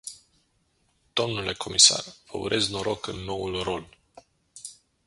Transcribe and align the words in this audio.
Dle 1.15 1.53
comisar, 1.55 2.03
vă 2.31 2.37
urez 2.37 2.69
noroc 2.69 3.07
în 3.07 3.15
noul 3.17 3.63
rol. 3.63 3.97